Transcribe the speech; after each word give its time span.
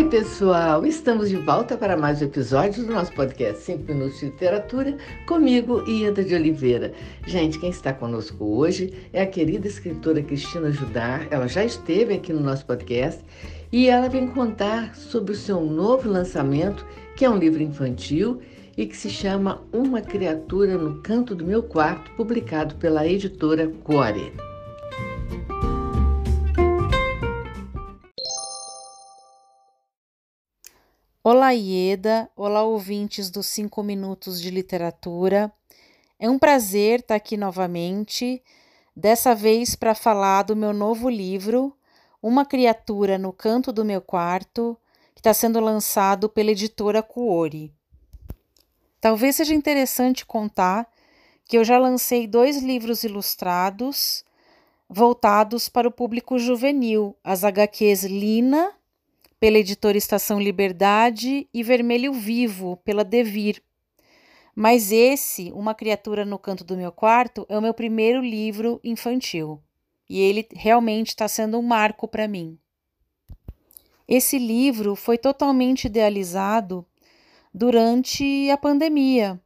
Oi, 0.00 0.08
pessoal! 0.08 0.86
Estamos 0.86 1.28
de 1.28 1.36
volta 1.36 1.76
para 1.76 1.94
mais 1.94 2.22
um 2.22 2.24
episódio 2.24 2.86
do 2.86 2.90
nosso 2.90 3.12
podcast 3.12 3.62
5 3.64 3.92
Minutos 3.92 4.18
de 4.18 4.24
Literatura, 4.24 4.96
comigo, 5.26 5.84
Ieda 5.86 6.24
de 6.24 6.34
Oliveira. 6.34 6.94
Gente, 7.26 7.58
quem 7.58 7.68
está 7.68 7.92
conosco 7.92 8.42
hoje 8.42 8.94
é 9.12 9.20
a 9.20 9.26
querida 9.26 9.68
escritora 9.68 10.22
Cristina 10.22 10.70
Judar. 10.70 11.28
Ela 11.30 11.46
já 11.46 11.62
esteve 11.62 12.14
aqui 12.14 12.32
no 12.32 12.40
nosso 12.40 12.64
podcast 12.64 13.22
e 13.70 13.90
ela 13.90 14.08
vem 14.08 14.26
contar 14.26 14.94
sobre 14.94 15.32
o 15.32 15.36
seu 15.36 15.60
novo 15.60 16.08
lançamento, 16.08 16.86
que 17.14 17.26
é 17.26 17.28
um 17.28 17.36
livro 17.36 17.62
infantil 17.62 18.40
e 18.78 18.86
que 18.86 18.96
se 18.96 19.10
chama 19.10 19.62
Uma 19.70 20.00
Criatura 20.00 20.78
no 20.78 21.02
Canto 21.02 21.34
do 21.34 21.44
Meu 21.44 21.62
Quarto, 21.62 22.10
publicado 22.12 22.74
pela 22.76 23.06
editora 23.06 23.70
Core. 23.84 24.49
Olá, 31.22 31.50
Ieda. 31.50 32.30
Olá, 32.34 32.62
ouvintes 32.62 33.28
dos 33.28 33.44
5 33.48 33.82
Minutos 33.82 34.40
de 34.40 34.48
Literatura. 34.48 35.52
É 36.18 36.30
um 36.30 36.38
prazer 36.38 37.00
estar 37.00 37.14
aqui 37.14 37.36
novamente, 37.36 38.42
dessa 38.96 39.34
vez 39.34 39.76
para 39.76 39.94
falar 39.94 40.44
do 40.44 40.56
meu 40.56 40.72
novo 40.72 41.10
livro, 41.10 41.76
Uma 42.22 42.46
Criatura 42.46 43.18
no 43.18 43.34
Canto 43.34 43.70
do 43.70 43.84
Meu 43.84 44.00
Quarto, 44.00 44.78
que 45.14 45.20
está 45.20 45.34
sendo 45.34 45.60
lançado 45.60 46.26
pela 46.26 46.52
editora 46.52 47.02
Cuori. 47.02 47.70
Talvez 48.98 49.36
seja 49.36 49.54
interessante 49.54 50.24
contar 50.24 50.90
que 51.44 51.58
eu 51.58 51.64
já 51.64 51.78
lancei 51.78 52.26
dois 52.26 52.62
livros 52.62 53.04
ilustrados 53.04 54.24
voltados 54.88 55.68
para 55.68 55.86
o 55.86 55.92
público 55.92 56.38
juvenil, 56.38 57.14
as 57.22 57.44
HQs 57.44 58.04
Lina 58.04 58.72
pela 59.40 59.56
editora 59.56 59.96
Estação 59.96 60.38
Liberdade, 60.38 61.48
e 61.52 61.62
Vermelho 61.62 62.12
Vivo, 62.12 62.76
pela 62.84 63.02
Devir. 63.02 63.62
Mas 64.54 64.92
esse, 64.92 65.50
Uma 65.52 65.74
Criatura 65.74 66.26
no 66.26 66.38
Canto 66.38 66.62
do 66.62 66.76
Meu 66.76 66.92
Quarto, 66.92 67.46
é 67.48 67.56
o 67.56 67.62
meu 67.62 67.72
primeiro 67.72 68.20
livro 68.20 68.78
infantil. 68.84 69.58
E 70.06 70.20
ele 70.20 70.46
realmente 70.52 71.08
está 71.08 71.26
sendo 71.26 71.58
um 71.58 71.62
marco 71.62 72.06
para 72.06 72.28
mim. 72.28 72.58
Esse 74.06 74.38
livro 74.38 74.94
foi 74.94 75.16
totalmente 75.16 75.86
idealizado 75.86 76.84
durante 77.54 78.50
a 78.50 78.58
pandemia, 78.58 79.40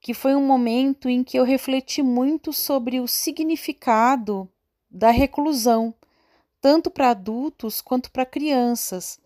que 0.00 0.12
foi 0.12 0.34
um 0.34 0.46
momento 0.46 1.08
em 1.08 1.24
que 1.24 1.38
eu 1.38 1.44
refleti 1.44 2.02
muito 2.02 2.52
sobre 2.52 3.00
o 3.00 3.08
significado 3.08 4.46
da 4.90 5.10
reclusão, 5.10 5.94
tanto 6.60 6.90
para 6.90 7.10
adultos 7.10 7.80
quanto 7.80 8.10
para 8.10 8.26
crianças, 8.26 9.18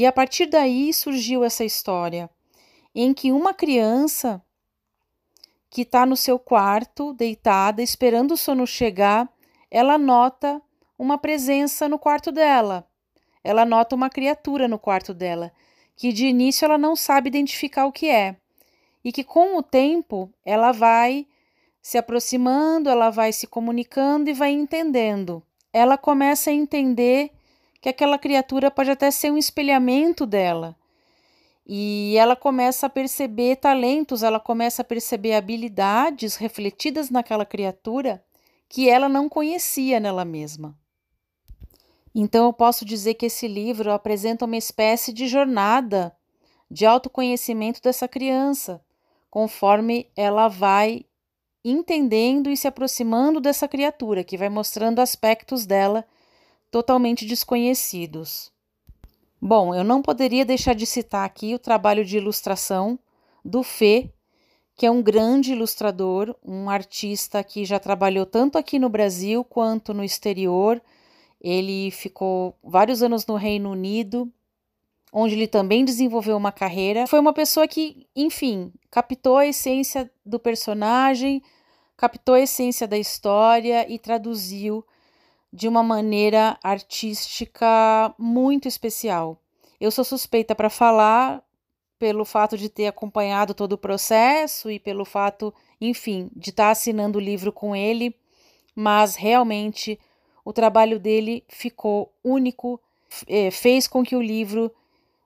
e 0.00 0.06
a 0.06 0.10
partir 0.10 0.46
daí 0.46 0.94
surgiu 0.94 1.44
essa 1.44 1.62
história, 1.62 2.30
em 2.94 3.12
que 3.12 3.32
uma 3.32 3.52
criança 3.52 4.42
que 5.68 5.82
está 5.82 6.06
no 6.06 6.16
seu 6.16 6.38
quarto, 6.38 7.12
deitada, 7.12 7.82
esperando 7.82 8.32
o 8.32 8.36
sono 8.38 8.66
chegar, 8.66 9.30
ela 9.70 9.98
nota 9.98 10.62
uma 10.98 11.18
presença 11.18 11.86
no 11.86 11.98
quarto 11.98 12.32
dela. 12.32 12.88
Ela 13.44 13.66
nota 13.66 13.94
uma 13.94 14.08
criatura 14.08 14.66
no 14.66 14.78
quarto 14.78 15.12
dela, 15.12 15.52
que 15.94 16.14
de 16.14 16.28
início 16.28 16.64
ela 16.64 16.78
não 16.78 16.96
sabe 16.96 17.28
identificar 17.28 17.84
o 17.84 17.92
que 17.92 18.08
é. 18.08 18.36
E 19.04 19.12
que 19.12 19.22
com 19.22 19.58
o 19.58 19.62
tempo 19.62 20.32
ela 20.46 20.72
vai 20.72 21.26
se 21.82 21.98
aproximando, 21.98 22.88
ela 22.88 23.10
vai 23.10 23.32
se 23.34 23.46
comunicando 23.46 24.30
e 24.30 24.32
vai 24.32 24.50
entendendo. 24.50 25.42
Ela 25.70 25.98
começa 25.98 26.48
a 26.48 26.54
entender 26.54 27.32
que 27.80 27.88
aquela 27.88 28.18
criatura 28.18 28.70
pode 28.70 28.90
até 28.90 29.10
ser 29.10 29.30
um 29.30 29.38
espelhamento 29.38 30.26
dela. 30.26 30.76
E 31.66 32.16
ela 32.16 32.34
começa 32.34 32.86
a 32.86 32.90
perceber 32.90 33.56
talentos, 33.56 34.22
ela 34.22 34.40
começa 34.40 34.82
a 34.82 34.84
perceber 34.84 35.34
habilidades 35.34 36.36
refletidas 36.36 37.10
naquela 37.10 37.46
criatura 37.46 38.22
que 38.68 38.88
ela 38.88 39.08
não 39.08 39.28
conhecia 39.28 39.98
nela 40.00 40.24
mesma. 40.24 40.76
Então 42.14 42.46
eu 42.46 42.52
posso 42.52 42.84
dizer 42.84 43.14
que 43.14 43.26
esse 43.26 43.46
livro 43.46 43.92
apresenta 43.92 44.44
uma 44.44 44.56
espécie 44.56 45.12
de 45.12 45.28
jornada 45.28 46.14
de 46.70 46.86
autoconhecimento 46.86 47.80
dessa 47.82 48.06
criança, 48.06 48.80
conforme 49.30 50.08
ela 50.16 50.48
vai 50.48 51.04
entendendo 51.64 52.50
e 52.50 52.56
se 52.56 52.66
aproximando 52.66 53.40
dessa 53.40 53.68
criatura, 53.68 54.24
que 54.24 54.36
vai 54.36 54.48
mostrando 54.48 55.00
aspectos 55.00 55.66
dela 55.66 56.04
totalmente 56.70 57.26
desconhecidos. 57.26 58.52
Bom, 59.40 59.74
eu 59.74 59.82
não 59.82 60.02
poderia 60.02 60.44
deixar 60.44 60.74
de 60.74 60.86
citar 60.86 61.24
aqui 61.24 61.54
o 61.54 61.58
trabalho 61.58 62.04
de 62.04 62.18
ilustração 62.18 62.98
do 63.44 63.62
Fê, 63.62 64.12
que 64.76 64.86
é 64.86 64.90
um 64.90 65.02
grande 65.02 65.52
ilustrador, 65.52 66.34
um 66.44 66.70
artista 66.70 67.42
que 67.42 67.64
já 67.64 67.78
trabalhou 67.78 68.24
tanto 68.24 68.56
aqui 68.58 68.78
no 68.78 68.88
Brasil 68.88 69.42
quanto 69.44 69.92
no 69.92 70.04
exterior. 70.04 70.80
Ele 71.40 71.90
ficou 71.90 72.56
vários 72.62 73.02
anos 73.02 73.26
no 73.26 73.34
Reino 73.34 73.70
Unido, 73.70 74.30
onde 75.12 75.34
ele 75.34 75.46
também 75.46 75.84
desenvolveu 75.84 76.36
uma 76.36 76.52
carreira. 76.52 77.06
Foi 77.06 77.18
uma 77.18 77.32
pessoa 77.32 77.66
que, 77.66 78.06
enfim, 78.14 78.72
captou 78.90 79.38
a 79.38 79.46
essência 79.46 80.10
do 80.24 80.38
personagem, 80.38 81.42
captou 81.96 82.34
a 82.34 82.40
essência 82.40 82.86
da 82.86 82.98
história 82.98 83.90
e 83.90 83.98
traduziu 83.98 84.84
de 85.52 85.68
uma 85.68 85.82
maneira 85.82 86.58
artística 86.62 88.14
muito 88.18 88.68
especial. 88.68 89.40
Eu 89.80 89.90
sou 89.90 90.04
suspeita 90.04 90.54
para 90.54 90.70
falar 90.70 91.42
pelo 91.98 92.24
fato 92.24 92.56
de 92.56 92.68
ter 92.68 92.86
acompanhado 92.86 93.52
todo 93.52 93.74
o 93.74 93.78
processo 93.78 94.70
e 94.70 94.78
pelo 94.78 95.04
fato, 95.04 95.52
enfim, 95.80 96.30
de 96.34 96.50
estar 96.50 96.66
tá 96.66 96.70
assinando 96.70 97.18
o 97.18 97.20
livro 97.20 97.52
com 97.52 97.76
ele, 97.76 98.16
mas 98.74 99.16
realmente 99.16 99.98
o 100.44 100.52
trabalho 100.52 100.98
dele 100.98 101.44
ficou 101.48 102.12
único, 102.24 102.80
é, 103.26 103.50
fez 103.50 103.86
com 103.86 104.02
que 104.02 104.16
o 104.16 104.22
livro 104.22 104.72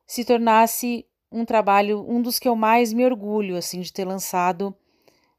se 0.07 0.25
tornasse 0.25 1.07
um 1.31 1.45
trabalho, 1.45 2.05
um 2.09 2.21
dos 2.21 2.39
que 2.39 2.49
eu 2.49 2.57
mais 2.57 2.93
me 2.93 3.05
orgulho 3.05 3.57
assim 3.57 3.81
de 3.81 3.93
ter 3.93 4.05
lançado 4.05 4.75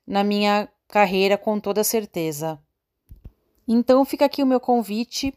na 0.06 0.24
minha 0.24 0.70
carreira 0.88 1.38
com 1.38 1.60
toda 1.60 1.84
certeza. 1.84 2.60
Então 3.68 4.06
fica 4.06 4.26
aqui 4.26 4.44
o 4.44 4.48
meu 4.48 4.60
convite 4.60 5.34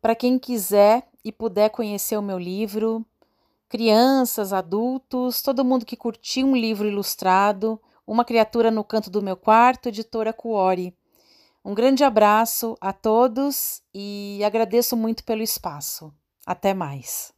para 0.00 0.14
quem 0.14 0.38
quiser 0.38 1.08
e 1.24 1.32
puder 1.32 1.70
conhecer 1.70 2.16
o 2.16 2.22
meu 2.22 2.38
livro, 2.38 3.04
crianças, 3.68 4.52
adultos, 4.52 5.42
todo 5.42 5.64
mundo 5.64 5.84
que 5.84 5.96
curtir 5.96 6.44
um 6.44 6.56
livro 6.56 6.86
ilustrado, 6.86 7.80
Uma 8.06 8.24
Criatura 8.24 8.70
no 8.70 8.84
Canto 8.84 9.10
do 9.10 9.22
Meu 9.22 9.36
Quarto, 9.36 9.88
editora 9.88 10.32
Cuori. 10.32 10.94
Um 11.64 11.74
grande 11.74 12.04
abraço 12.04 12.76
a 12.80 12.92
todos 12.92 13.82
e 13.94 14.40
agradeço 14.44 14.96
muito 14.96 15.24
pelo 15.24 15.42
espaço. 15.42 16.12
Até 16.46 16.74
mais. 16.74 17.33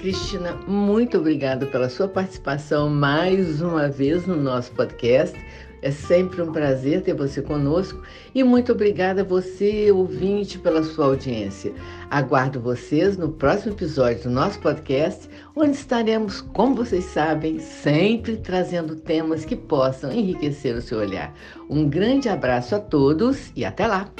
Cristina, 0.00 0.54
muito 0.66 1.18
obrigada 1.18 1.66
pela 1.66 1.90
sua 1.90 2.08
participação 2.08 2.88
mais 2.88 3.60
uma 3.60 3.86
vez 3.86 4.26
no 4.26 4.34
nosso 4.34 4.72
podcast. 4.72 5.38
É 5.82 5.90
sempre 5.90 6.40
um 6.40 6.50
prazer 6.50 7.02
ter 7.02 7.12
você 7.12 7.42
conosco 7.42 8.02
e 8.34 8.42
muito 8.42 8.72
obrigada 8.72 9.20
a 9.20 9.24
você, 9.24 9.92
ouvinte, 9.92 10.58
pela 10.58 10.82
sua 10.82 11.04
audiência. 11.04 11.74
Aguardo 12.10 12.58
vocês 12.58 13.18
no 13.18 13.30
próximo 13.32 13.74
episódio 13.74 14.22
do 14.22 14.30
nosso 14.30 14.58
podcast, 14.60 15.28
onde 15.54 15.72
estaremos, 15.72 16.40
como 16.40 16.76
vocês 16.76 17.04
sabem, 17.04 17.58
sempre 17.58 18.38
trazendo 18.38 18.96
temas 18.96 19.44
que 19.44 19.54
possam 19.54 20.10
enriquecer 20.10 20.74
o 20.74 20.82
seu 20.82 20.98
olhar. 20.98 21.34
Um 21.68 21.86
grande 21.86 22.26
abraço 22.26 22.74
a 22.74 22.80
todos 22.80 23.52
e 23.54 23.66
até 23.66 23.86
lá! 23.86 24.10